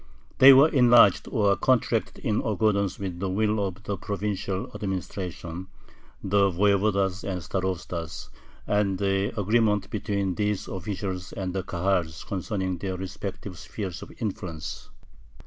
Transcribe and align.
They 0.39 0.51
were 0.51 0.67
enlarged 0.69 1.27
or 1.27 1.55
contracted 1.55 2.25
in 2.25 2.39
accordance 2.41 2.97
with 2.97 3.19
the 3.19 3.29
will 3.29 3.63
of 3.63 3.83
the 3.83 3.97
provincial 3.97 4.71
administration, 4.73 5.67
the 6.23 6.49
voyevodas 6.49 7.23
and 7.23 7.39
starostas, 7.39 8.29
and 8.65 8.97
the 8.97 9.31
agreements 9.39 9.85
between 9.85 10.33
these 10.33 10.67
officials 10.67 11.33
and 11.33 11.53
the 11.53 11.61
Kahals 11.61 12.23
concerning 12.25 12.79
their 12.79 12.97
respective 12.97 13.59
spheres 13.59 14.01
of 14.01 14.11
influence. 14.19 14.89